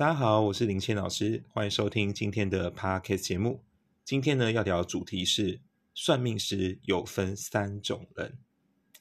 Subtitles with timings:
[0.00, 3.62] 大家好，我是林谦老师，欢迎收听今天的 Podcast 节目。
[4.02, 5.60] 今天呢，要聊的主题是
[5.92, 8.38] 算命师有分三种人。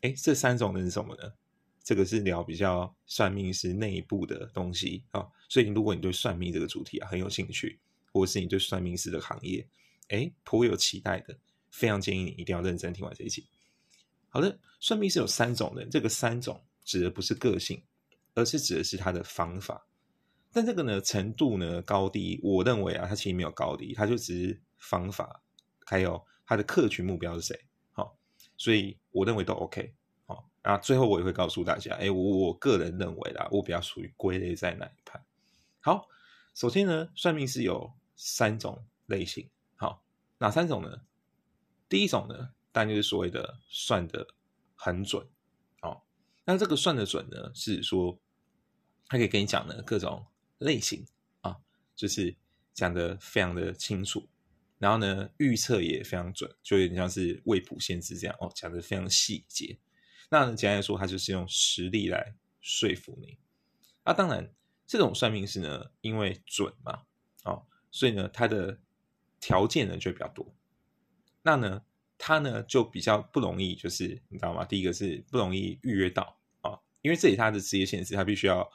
[0.01, 1.31] 哎，这三种人是什么呢？
[1.81, 5.25] 这个是聊比较算命师内部的东西啊。
[5.47, 7.79] 所以，如果你对算命这个主题啊很有兴趣，
[8.11, 9.65] 或是你对算命师的行业
[10.09, 11.33] 哎颇有期待的，
[11.71, 13.47] 非常建议你一定要认真听完这一集。
[14.27, 17.81] 好的，算命师有三种人，这个三种指的不是个性，
[18.33, 19.85] 而是指的是他的方法。
[20.51, 25.43] 但这个呢，程度呢高低，我认为啊，它其实没有高低，它就只是方法，
[25.85, 28.17] 还有它的客群目标是谁，好，
[28.57, 29.93] 所以我认为都 OK，
[30.25, 35.23] 好，那，最后我也会告诉大家，哎，我我个人认为啦，我比较属于归类在哪一派。
[35.81, 36.07] 好，
[36.55, 40.03] 首先呢，算命是有三种类型，好，
[40.39, 41.01] 哪三种呢？
[41.87, 44.27] 第一种呢，当然就是所谓的算的
[44.73, 45.23] 很准，
[45.83, 46.01] 哦，
[46.43, 48.19] 那这个算的准呢，是说
[49.07, 50.25] 他可以跟你讲的各种。
[50.59, 51.05] 类型
[51.41, 51.57] 啊，
[51.95, 52.35] 就是
[52.73, 54.27] 讲的非常的清楚，
[54.77, 59.77] 然后呢，预测也非常准，就有点像是未卜先知这样哦，讲的非常细节。
[60.29, 63.37] 那简单来说，他就是用实力来说服你。
[64.03, 64.53] 啊，当然，
[64.85, 67.03] 这种算命师呢，因为准嘛，
[67.43, 68.79] 哦，所以呢，他的
[69.39, 70.53] 条件呢就比较多。
[71.41, 71.83] 那呢，
[72.17, 74.65] 他呢就比较不容易，就是你知道吗？
[74.65, 78.69] 第一个是不容易预约到啊，因为这里他的职业限制，他必须要。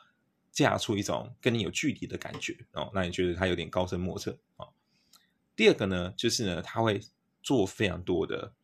[0.55, 4.69] 架出一种跟你有距离的感觉哦，那你觉得他有点高深莫测啊？
[5.57, 7.01] 第二个呢，就是呢，他会
[7.43, 8.55] 做非常多的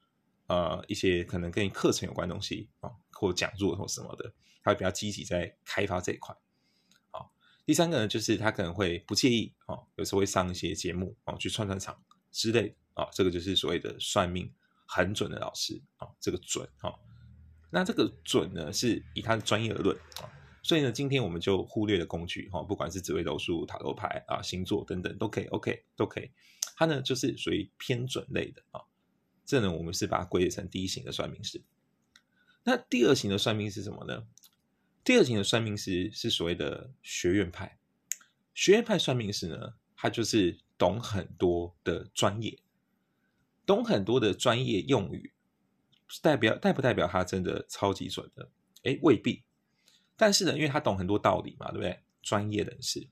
[0.47, 6.33] 呃一些可能跟你课程有关东西啊，或讲座或什么的，他会比较积极在开发这一块。
[7.11, 7.33] 好，
[7.67, 14.49] 第三个呢，就是他可能会不介意哦，有时候会上一些节目哦，去串串场之类啊，这个就是所谓的算命
[14.87, 16.95] 很准的老师啊，这个准啊，
[17.69, 20.31] 那这个准呢，是以他的专业而论啊。
[20.63, 26.31] 所以呢，今天我们就忽略了工具哈，不管是紫微斗数、塔罗牌啊、星座等等，都可以，OK，都可以。
[26.77, 28.83] 它呢就是属于偏准类的啊。
[29.47, 31.63] 这呢，我们是把它归类成第一型的算命师。
[32.63, 34.27] 那第二型的算命是什么呢？
[35.03, 37.79] 第二型的算命师是所谓的学院派。
[38.55, 42.59] 学院派算命师呢，他就是懂很多的专业，
[43.65, 45.33] 懂很多的专业用语，
[46.21, 48.51] 代表代不代表他真的超级准的？
[48.85, 49.43] 哎，未必。
[50.21, 51.99] 但是呢，因为他懂很多道理嘛，对不对？
[52.21, 53.09] 专业人士，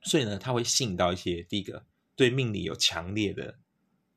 [0.00, 1.84] 所以呢，他会吸引到一些第一个
[2.16, 3.58] 对命理有强烈的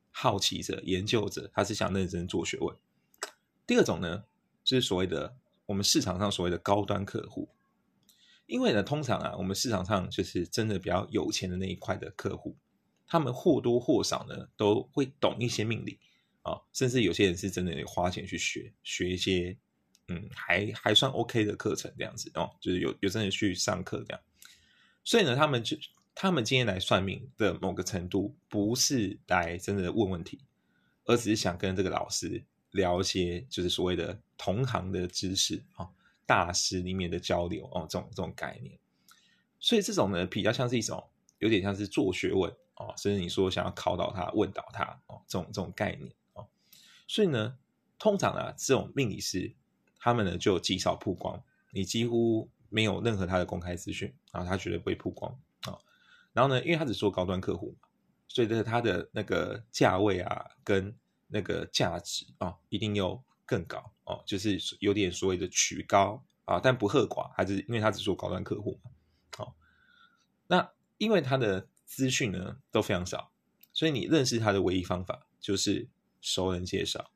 [0.10, 2.74] 好奇者、研究者，他是想认真做学问。
[3.66, 4.24] 第二种呢，
[4.64, 5.36] 就是所谓的
[5.66, 7.50] 我们市场上所谓的高端客户，
[8.46, 12.56] 因为呢，通常啊，我们市场上就是真的比较有钱的那一块的客户，
[13.06, 16.00] 他们或多或少呢都会懂一些命理
[16.44, 19.58] 啊，甚至有些人是真的得花钱去学学一些。
[20.10, 24.22] 嗯，还还算 OK 的课程这样子哦，就是有有真的去上课这样，
[25.04, 25.76] 所以呢，他们就
[26.16, 30.40] 他们今天来算命的某个程度，不是来真的问问题，
[31.04, 32.42] 而只是想跟这个老师
[32.72, 35.90] 聊一些就是所谓的同行的知识啊，
[36.26, 38.80] 大师里面的交流哦，这种这种概念，
[39.60, 41.06] 所以这种呢，比较像是一种
[41.40, 46.48] 有点像是做学问哦，甚至你说想要考倒他、问倒他哦，这种这种概念哦，
[47.10, 47.58] 所以呢，
[48.00, 49.54] 通常啊，这种命理师。
[50.00, 55.32] 他们呢就极少曝光，你几乎没有任何他的公开资讯啊，他绝对不会曝光
[55.62, 55.78] 啊。
[56.34, 57.76] 然后呢，因为他只做高端客户，
[58.28, 60.96] 所以，他的那个价位啊，跟
[61.28, 68.92] 那个价值啊，一定又更高哦，就是有点所谓的曲高啊，但不喝寡，还是因为他只做高端客户嘛。
[69.36, 69.56] 好，
[70.48, 73.32] 那因为他的资讯呢都非常少，
[73.74, 75.88] 所以你认识他的唯一方法就是
[76.22, 77.10] 熟人介绍。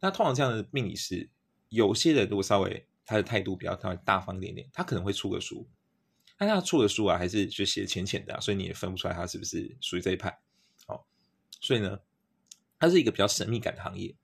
[0.00, 1.28] 那通常这样的命理师。
[1.72, 5.66] 有些人如果稍微他的态度比较稍微大方一点点，他可能会出个书，
[6.36, 10.38] 但他出的书啊，还是就写浅浅的，所以你也分不出来他是不是属于这一派。
[10.86, 11.06] 好，
[11.60, 11.98] 所以呢，
[12.78, 14.14] 它是一个比较神秘感的行业。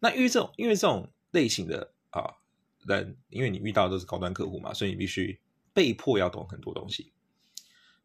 [0.00, 2.38] 那因为这种因为这种类型的啊
[2.86, 5.38] 人，因为你遇到的都是高端客户嘛，所以你必须
[5.74, 7.12] 被迫要懂很多东西。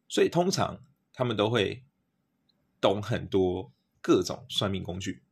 [0.06, 0.84] 所以通常
[1.14, 1.82] 他们都会
[2.78, 5.22] 懂很多各种算命工具，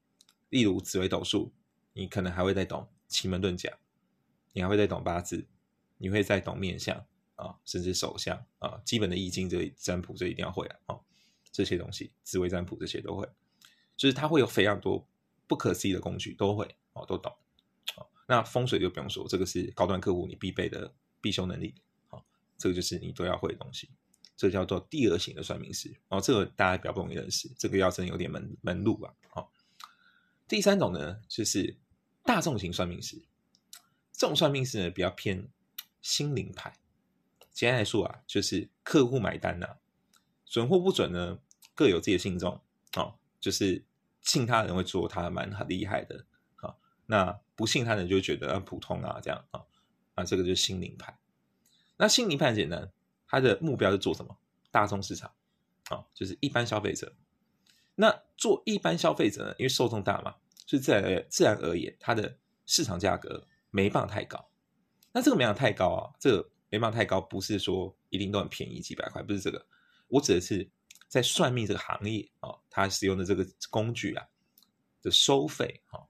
[0.49, 1.53] 例如紫微斗数，
[1.93, 2.89] 你可能还会再懂。
[3.09, 3.71] 奇门遁甲，
[4.53, 5.47] 你还会再懂八字，
[5.99, 6.97] 你会再懂面相
[7.37, 10.99] 啊，甚至手相啊，基本的易经这占卜这一定要会啊，
[11.53, 13.29] 这些东西紫微占卜这些都会，
[13.97, 15.07] 就是它会有非常多
[15.47, 17.33] 不可思议的工具都会哦，都懂。
[18.27, 21.75] 那风水就不用说，这个是高端客户你必备的必修能力，
[22.09, 22.23] 啊，
[22.57, 23.91] 这个就是你都要会的东西，
[24.37, 29.53] 这叫做第二型的算命师哦，这个大家比较不容易认识，这个要真有点门门路啊，好。
[30.49, 31.77] 第三种呢，就是。
[32.25, 33.23] 大众型算命师，
[34.13, 35.49] 这种算命师呢比较偏
[36.03, 36.73] 心灵派，
[37.53, 39.77] 简单来说啊，就是客户买单呐，
[40.47, 41.39] 准或不准呢，
[41.75, 42.61] 各有自己的信众
[42.97, 43.15] 哦。
[43.41, 43.85] 就是
[44.23, 46.25] 信他的人会做他蛮很厉害的
[46.57, 46.75] 啊，
[47.05, 49.63] 那不信他的人就觉得很普通啊这样啊
[50.15, 51.19] 啊，这个就是心灵派。
[51.99, 52.91] 那心灵派很简单，
[53.27, 54.39] 他的目标是做什么？
[54.71, 55.31] 大众市场
[55.91, 57.15] 啊，就是一般消费者。
[57.97, 64.49] 那做一般消费者呢，因为受众大嘛，所以自然而自然而言，它的市场价格没办法太高。
[65.13, 69.67] 那这个没办法太高啊，这个没办法太高，不是说一定都很便宜几百块，不是这个，
[70.09, 70.69] 我指的是。
[71.07, 74.27] 在算命这个行业啊，他使用的这个工具啊
[75.01, 76.03] 的收费啊，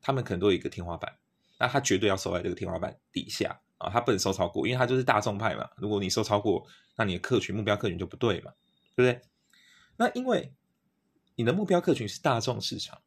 [0.00, 1.12] 他们可能都有一个天花板，
[1.58, 5.68] 那他绝对要收在这个天花板底下啊，他不能收超过，因为他就是大众派嘛。
[5.78, 8.52] 如果你收超过，那你的客群目标客群就不对嘛，
[8.94, 9.20] 对不对？
[9.96, 10.54] 那因为
[11.34, 13.02] 你的目标客群是大众市场，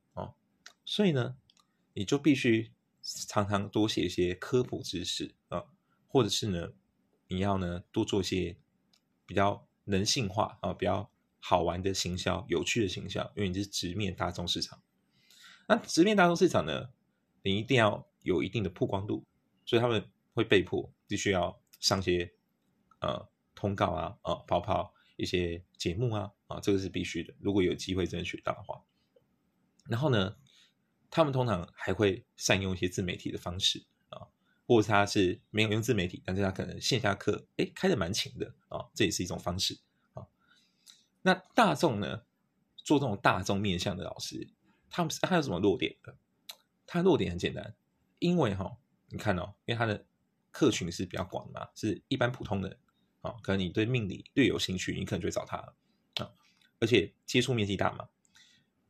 [0.86, 1.36] 所以呢，
[1.94, 2.72] 你就必须
[3.02, 5.66] 常常多写一些科普知识啊，
[6.08, 6.72] 或者是呢，
[7.28, 8.56] 你要呢多做一些
[9.26, 11.12] 比较人性化啊，比较。
[11.48, 14.82] 好玩的行销，有趣的行销，因为你是直面大众市场。
[15.68, 16.90] 那直面大众市场呢，
[17.44, 19.24] 你一定要有一定的曝光度，
[19.64, 22.34] 所以他们会被迫必须要上些
[22.98, 27.32] 呃通告啊啊跑跑一些节目啊啊，这个是必须的。
[27.40, 28.84] 如果有机会争取到的话，
[29.88, 30.36] 然后呢，
[31.16, 34.28] 他们通常还会善用一些自媒体的方式啊，
[34.68, 39.80] 或者他是没有用自媒体，但是他可能线下课哎开的蛮勤的啊，这也是一种方式
[40.14, 40.28] 啊。
[41.22, 42.24] 那大众呢？
[42.84, 44.50] 做这种大众面向的老师，
[44.90, 46.18] 他们他有什么弱点的？
[46.86, 47.74] 他弱点很简单，
[48.20, 48.78] 因为哈，
[49.08, 50.06] 你看哦，因为他的
[50.52, 52.78] 客群是比较广嘛，是一般普通的
[53.22, 55.58] 啊，可能你对命理略有兴趣，你可能就会找他
[56.18, 56.30] 啊，
[56.80, 58.10] 而且接触面积大嘛，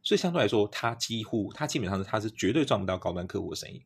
[0.05, 3.83] 所以相对来说，他几乎他基本上是他是绝对赚不到高端客户的生意，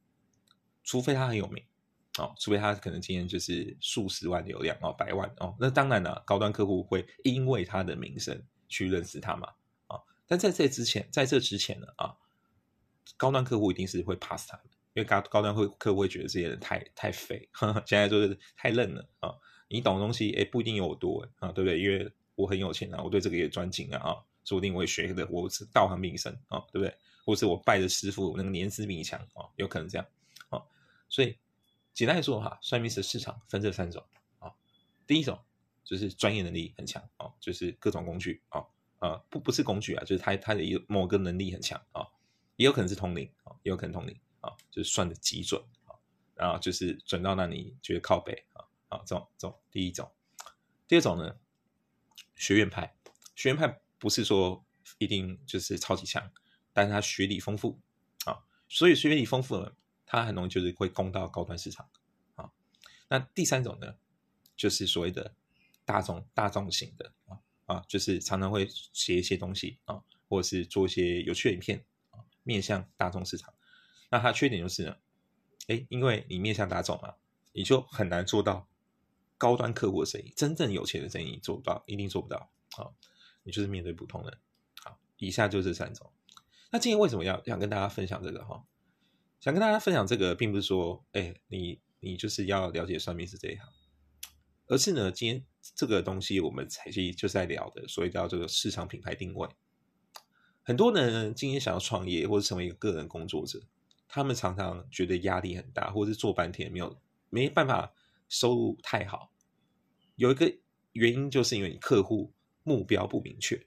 [0.83, 1.63] 除非他很有名。
[2.18, 9.48] 哦，除非他可能今天就是数十万流量哦，百万哦，那当然了，高端客户会因为他的名声去认识他嘛，
[9.88, 12.18] 啊，但在这之前，在这之前呢，啊，
[13.16, 14.63] 高端客户一定是会 pass 他的，
[14.95, 17.48] 因为高高端会客户会觉得这些人太太废，
[17.86, 19.33] 现在就是太嫩了啊，
[19.69, 21.80] 你懂的东西哎不一定有我多啊，对不对？
[21.80, 24.18] 因为我很有钱啊，我对这个也专精啊，啊，
[24.49, 26.97] 说不定我也学的我是道行名声啊，对不对？
[27.23, 30.07] 或是我拜的师傅那个年资比你强啊，有可能这样
[30.49, 30.61] 啊，
[31.07, 31.37] 所以。
[31.91, 34.01] 简单来说哈，算命师市场分这三种
[34.37, 34.53] 啊。
[35.05, 35.37] 第一种
[35.83, 38.63] 就是专业能力很强啊，就是各种工具啊
[38.99, 42.07] 啊不不是工具啊，就是他他的一某个能力很强啊，
[42.55, 45.91] 也有可能是通灵啊，也有可能通灵啊，就是算的极准啊，
[46.35, 50.09] 然后就是准到那你觉得靠背啊啊这种这种第一种。
[50.87, 51.35] 第二种呢，
[52.35, 52.95] 学院派，
[53.35, 54.65] 学院派不是说
[54.97, 56.31] 一定就是超级强，
[56.73, 57.79] 但是他学历丰富
[58.25, 59.75] 啊，所以学历丰富了。
[60.11, 61.87] 他很容易就是会攻到高端市场，
[62.33, 62.49] 啊，
[63.09, 63.93] 那第三种呢，
[64.57, 65.35] 就是所谓的
[65.85, 67.37] 大众大众型的啊
[67.67, 73.53] 啊，就是常常会写一些东西啊，或者是做一些有趣的影片啊，面向大众市场。
[74.09, 74.97] 那它缺点就是呢，
[75.67, 77.13] 哎，因为你面向大众嘛，
[77.51, 78.67] 你就很难做到
[79.37, 82.89] 高端客户的生意，真正有钱的生意做不到，一定做不到啊。
[83.44, 84.38] 你就是面对普通人。
[84.83, 86.12] 好，以下就这三种。
[86.71, 88.63] 那今天为什么要想跟大家分享这个哈？
[89.39, 93.68] 想跟大家分享这个，并不是说，哎，你你就是要了解算命是这一行，
[94.68, 95.45] 而是呢，今天
[95.75, 99.47] 这个东西我们才是就是在聊的，所以叫这个市场品牌定位。
[100.61, 103.61] 很多人今天想要创业或者成为一个个人工作者，
[104.07, 107.94] 他们常常觉得压力很大，或者是做半天没有没办法
[108.28, 109.31] 收入太好。
[110.16, 110.54] 有一个
[110.92, 112.33] 原因，就是因为你客户
[112.69, 113.66] 目标不明确。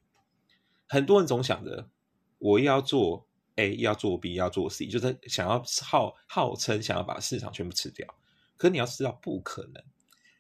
[0.87, 1.91] 很多人总想着
[2.39, 3.27] 我要做。
[3.57, 8.09] A 要做 B 要做 C，就是想要号号称想要把市场全部吃掉，
[8.57, 9.85] 可你要知道不可能，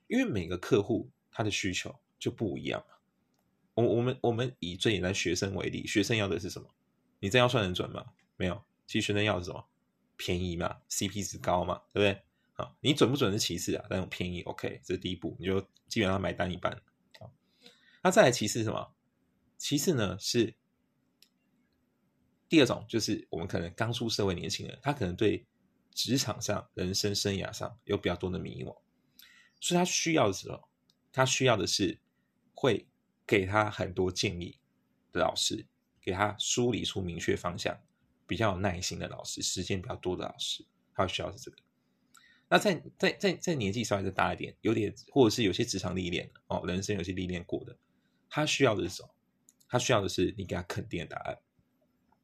[0.09, 2.95] 因为每个客户他的需求就不一样嘛。
[3.75, 6.67] 我我们我们以最简单学生为例，学生要的是什么？
[7.21, 8.03] 你真要算很准吗？
[8.39, 9.63] 没有，其实学生要的是什么？
[10.17, 12.23] 便宜嘛，CP 值高嘛，对不对？
[12.55, 16.81] 好，你准不准是其次啊，但便宜 OK，这是第一步，你就基本上买单一半。
[18.03, 18.95] 那再来其次是什么？
[19.57, 20.55] 其次呢是。
[22.49, 25.47] 第二种就是我们可能刚出社会年轻人，他可能对
[25.95, 28.77] 职场上、人生生涯上有比较多的迷惘，
[29.59, 30.63] 所以他需要的时候，
[31.11, 31.99] 他需要的是
[32.53, 32.87] 会
[33.27, 34.59] 给他很多建议
[35.13, 35.67] 的老师，
[35.99, 37.75] 给他梳理出明确方向、
[38.27, 40.63] 比较有耐心的老师，时间比较多的老师，
[40.95, 41.57] 他需要是这个。
[42.51, 47.75] 那在在在在年纪稍微再大一点，有点或者是有些职场历练哦，人生有些历练过的，
[48.35, 49.11] 他需要的是什么？
[49.69, 51.39] 他需要的是你给他肯定的答案。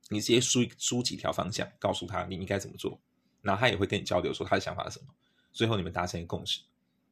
[0.08, 2.98] 你直接输输几条方向，告诉他你应该怎么做，
[3.42, 5.12] 然后他也会跟你交流说他的想法是什么，
[5.52, 6.62] 最后你们达成一个共识。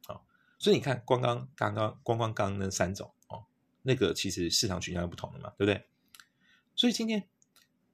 [0.07, 0.25] 好，
[0.57, 3.45] 所以你看，光刚刚刚光光刚那三种哦，
[3.83, 5.85] 那个其实市场取向是不同的嘛，对不对？
[6.75, 7.29] 所以今天，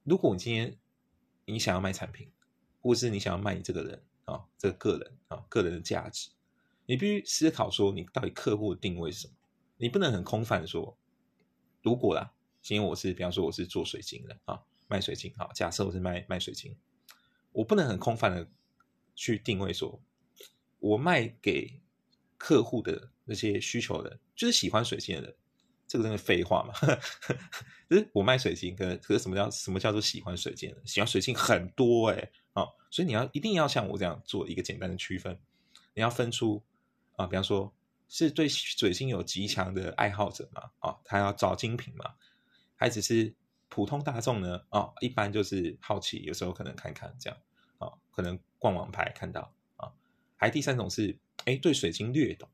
[0.03, 0.77] 如果你今天
[1.43, 2.31] 你想要卖产品，
[2.81, 6.29] 或是你想要卖你这个人啊，这个个人啊，个人的价值，
[6.86, 9.33] 你必须思考说，你到底客户的定位是什么？
[9.77, 10.98] 你不能很空泛的说，
[11.82, 16.75] 如果啦，今天我是，比方说我是做水晶的啊，卖水晶啊，假设我是卖卖水晶，
[17.51, 18.48] 我不能很空泛的
[19.15, 20.01] 去定位说，
[20.80, 21.82] 我卖给
[22.38, 25.36] 客户的那些需求的，就是喜欢水晶的人。
[25.86, 26.74] 这个真的废话嘛？
[27.88, 30.82] 就是我卖水晶，可可是什么叫什么叫做喜欢水晶的？
[30.86, 35.38] 喜欢水晶很多哎，啊，所以你要一定要像我这样做一个简单的区分，
[35.94, 36.63] 你要分出
[37.15, 37.72] 啊，比方说
[38.13, 42.13] 是对水晶有极强的爱好者嘛，啊，他要找精品嘛，
[42.75, 43.34] 还只是
[43.70, 44.62] 普通大众呢？
[44.70, 47.39] 啊，一般就是好奇，有时候可能看看这样，
[47.79, 49.91] 啊，可能逛网拍看到啊，
[50.36, 52.48] 还第三种是哎对水晶略懂，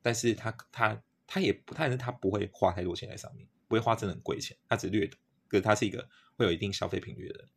[0.00, 1.02] 但是他他。
[1.32, 5.16] 他也不，但是他不会花太多钱在上面，不会花真的很贵钱，他只略懂。
[5.46, 7.48] 可是他是一个会有一定消费频率的人，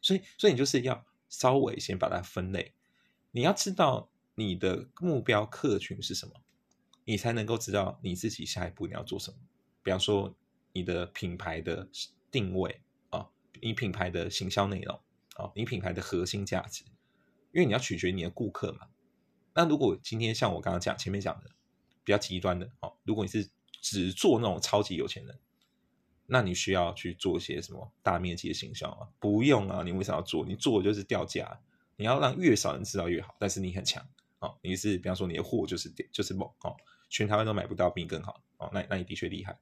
[0.00, 2.72] 所以，所以你就是要稍微先把它分类。
[3.32, 6.32] 你要知道你的目标客群是什么，
[7.08, 9.36] 你才能够知道你自己下一步你要做什么。
[9.82, 10.34] 比方说，
[10.72, 11.88] 你的品牌的
[12.30, 13.26] 定位啊，
[13.62, 14.94] 你品牌的行销内容
[15.36, 16.84] 啊，你品牌的核心价值，
[17.52, 18.88] 因为你要取决你的顾客嘛。
[19.54, 21.50] 那如果今天像我刚刚讲前面讲的。
[22.04, 23.46] 比较极端的哦，如果你是
[23.82, 25.38] 只做那种超级有钱人，
[26.24, 29.06] 那你需要去做一些什么大面积的行销啊？
[29.20, 30.42] 不用啊，你为啥要做？
[30.46, 31.60] 你做的就是掉价，
[31.96, 33.36] 你要让越少人知道越好。
[33.38, 34.02] 但是你很强
[34.38, 36.74] 哦，你是比方说你的货就是就是猛哦，
[37.08, 39.58] 全台湾都买不到比你更好哦，那那你的确厉害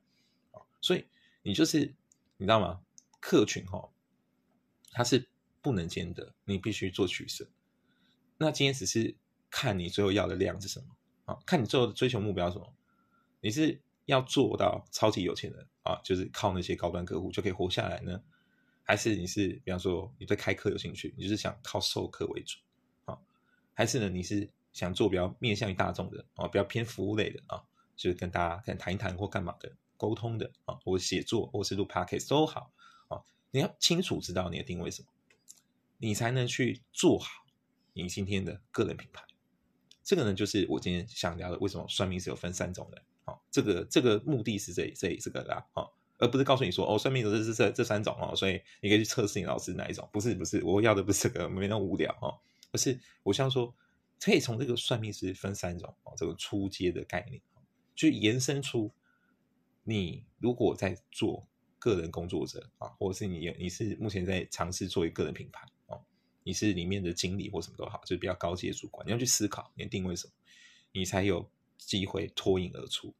[0.52, 0.62] 哦。
[0.80, 1.04] 所以
[1.42, 1.94] 你就是
[2.36, 2.80] 你知道吗？
[3.20, 3.88] 客群哈，
[4.92, 5.28] 它是
[5.62, 7.48] 不能兼得，你必须做取舍。
[8.38, 9.16] 那今天只是
[9.50, 10.86] 看你最后要的量是什么。
[11.24, 12.72] 啊，看你最后的追求目标是什么？
[13.40, 18.22] 你是要做到超级有钱人啊，就是靠那些高端客户就可以活下来呢？
[18.84, 22.58] 还是你是比方说你对开课有兴趣，你就是想靠授课为主
[23.06, 23.18] 啊？
[23.74, 27.64] 还是呢，你是想做比较面向于大众的啊，比较偏服务类的啊，
[27.96, 32.70] 就是跟大家可能谈一谈或干嘛的沟通的啊，或写作或是录 podcast 都好
[33.08, 35.08] 啊，你要清楚知道你的定位什么，
[35.96, 37.46] 你才能去做好
[37.94, 39.24] 你今天的个人品牌。
[40.04, 43.02] 这个呢，就是我今天想聊的，为什么算命是有分三种的？
[43.24, 50.06] 好，这个这个目的是这这这个啦，好，而不是告诉你说哦，算命的这这这三种哦，所以你可以去测试你老师哪一种？
[50.12, 52.36] 不是不是，我要的不是这个，没那么无聊哦，
[52.72, 53.74] 而是我想说，
[54.20, 57.40] 可以从这个算命师分三种哦，这个出阶的概念，
[57.94, 58.92] 去延伸出
[59.84, 61.46] 你如果在做
[61.78, 66.02] 个人工作者啊，或者是你你是目前在尝试做一个人品牌哦。
[66.42, 70.32] 你是里面的经理或什么都好，就是比较高级的主管，你要去思考你的定位什么，
[70.92, 73.12] 你才有机会脱颖而出，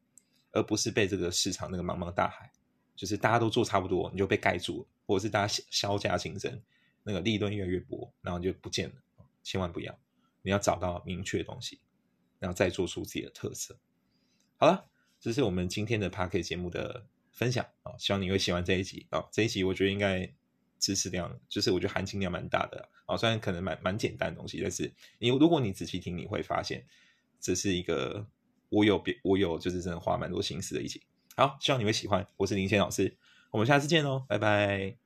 [0.53, 2.51] 而不是被这个市场那个茫茫大海，
[2.95, 6.61] 就是大家都做差不多，你就被盖住了，或者是大家销价竞争，
[7.03, 8.95] 那个利润越来越薄，然后就不见了。
[9.43, 9.97] 千万不要，
[10.47, 11.79] 你要找到明确的东西，
[12.39, 13.77] 然后再做出自己的特色。
[14.57, 14.89] 好了，
[15.21, 20.33] 这是我们今天的 p a r k 节目的分享啊，希望你会喜欢这一集啊，这一集我觉得应该。
[20.79, 26.87] 知识量就是我觉得含金量蛮大的啊，虽然可能蛮蛮简单的东西，但是你如果你仔细听，你会发现
[27.41, 28.27] 这是一个
[28.69, 31.03] 我有别我有就是真的花蛮多心思的一集。
[31.35, 33.17] 好，希望你会喜欢，我是林谦老师，
[33.53, 35.06] 我们下次见哦，拜拜。